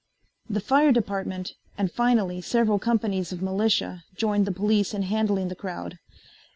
[0.49, 5.55] The fire department and finally several companies of militia joined the police in handling the
[5.55, 5.99] crowd.